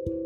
[0.00, 0.16] Hai,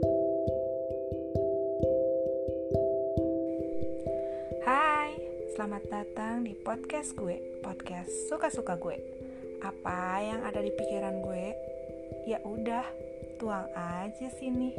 [5.50, 8.94] selamat datang di podcast gue, podcast suka-suka gue.
[9.66, 11.58] Apa yang ada di pikiran gue?
[12.22, 12.86] Ya udah,
[13.42, 14.78] tuang aja sini.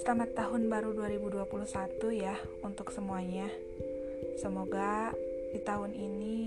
[0.00, 1.44] Selamat tahun baru 2021
[2.16, 3.52] ya untuk semuanya.
[4.40, 5.12] Semoga
[5.52, 6.40] di tahun ini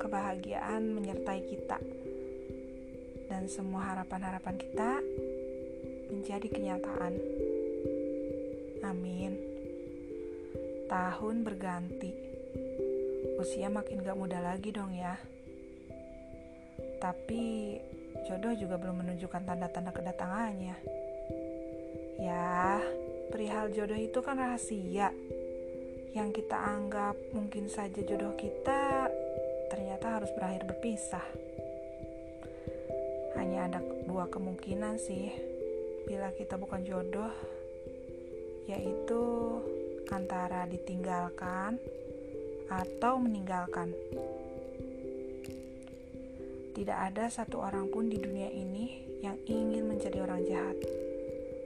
[0.00, 1.76] kebahagiaan menyertai kita
[3.48, 5.00] semua harapan-harapan kita
[6.12, 7.16] menjadi kenyataan.
[8.84, 9.32] Amin.
[10.84, 12.12] Tahun berganti,
[13.40, 15.16] usia makin gak muda lagi dong ya.
[17.00, 17.76] Tapi
[18.28, 20.76] jodoh juga belum menunjukkan tanda-tanda kedatangannya.
[22.20, 22.84] Ya,
[23.32, 25.08] perihal jodoh itu kan rahasia.
[26.12, 29.08] Yang kita anggap mungkin saja jodoh kita
[29.72, 31.47] ternyata harus berakhir berpisah.
[33.38, 35.30] Hanya ada dua kemungkinan sih
[36.10, 37.30] bila kita bukan jodoh,
[38.66, 39.22] yaitu
[40.10, 41.78] antara ditinggalkan
[42.66, 43.94] atau meninggalkan.
[46.74, 50.78] Tidak ada satu orang pun di dunia ini yang ingin menjadi orang jahat.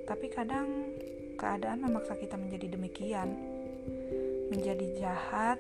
[0.08, 0.68] Tapi kadang
[1.36, 3.28] keadaan memaksa kita menjadi demikian.
[4.48, 5.58] Menjadi jahat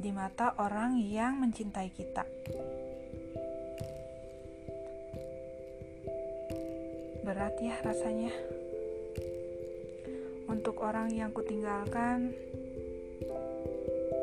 [0.00, 2.24] di mata orang yang mencintai kita.
[7.30, 8.34] Berat ya rasanya.
[10.50, 12.34] Untuk orang yang kutinggalkan,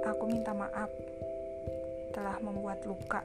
[0.03, 0.91] aku minta maaf
[2.11, 3.23] telah membuat luka.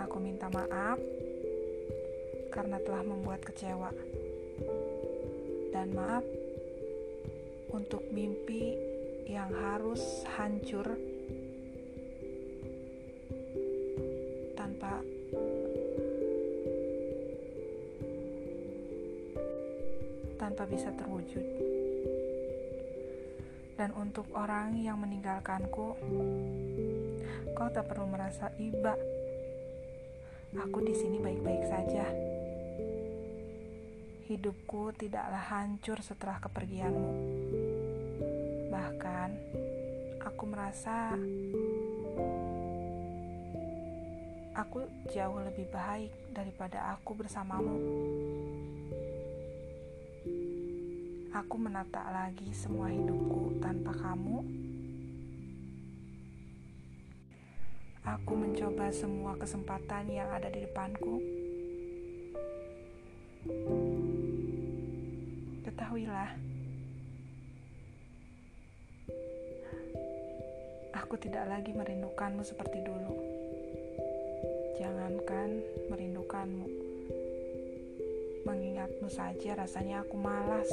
[0.00, 0.96] Aku minta maaf
[2.48, 3.92] karena telah membuat kecewa.
[5.76, 6.24] Dan maaf
[7.76, 8.72] untuk mimpi
[9.28, 10.96] yang harus hancur
[14.56, 15.04] tanpa
[20.52, 21.40] tanpa bisa terwujud.
[23.72, 25.96] Dan untuk orang yang meninggalkanku,
[27.56, 28.92] kau tak perlu merasa iba.
[30.52, 32.04] Aku di sini baik-baik saja.
[34.28, 37.12] Hidupku tidaklah hancur setelah kepergianmu.
[38.68, 39.28] Bahkan,
[40.20, 41.16] aku merasa
[44.52, 44.84] aku
[45.16, 47.80] jauh lebih baik daripada aku bersamamu.
[51.32, 54.44] Aku menata lagi semua hidupku tanpa kamu.
[58.04, 61.24] Aku mencoba semua kesempatan yang ada di depanku.
[65.64, 66.36] Ketahuilah,
[70.92, 73.16] aku tidak lagi merindukanmu seperti dulu.
[74.76, 76.68] Jangankan merindukanmu,
[78.44, 80.68] mengingatmu saja rasanya aku malas.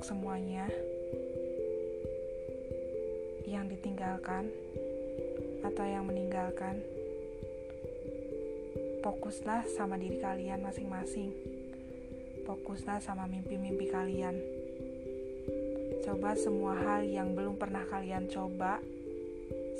[0.00, 0.64] Untuk semuanya
[3.44, 4.48] yang ditinggalkan
[5.60, 6.80] atau yang meninggalkan.
[9.04, 11.36] Fokuslah sama diri kalian masing-masing.
[12.48, 14.40] Fokuslah sama mimpi-mimpi kalian.
[16.00, 18.80] Coba semua hal yang belum pernah kalian coba,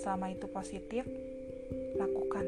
[0.04, 1.08] selama itu positif,
[1.96, 2.44] lakukan.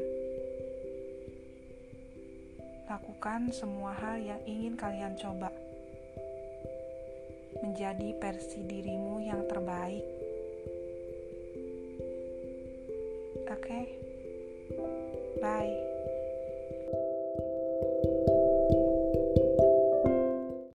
[2.85, 5.62] Lakukan semua hal yang ingin kalian coba
[7.63, 10.03] menjadi versi dirimu yang terbaik.
[13.47, 13.85] Oke, okay?
[15.39, 15.92] bye.